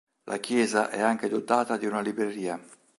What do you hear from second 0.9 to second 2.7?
anche dotata di una libreria.